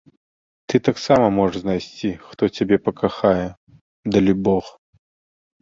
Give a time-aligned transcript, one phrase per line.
[0.71, 3.47] Ты таксама можаш знайсці, хто цябе пакахае,
[4.17, 4.65] далібог.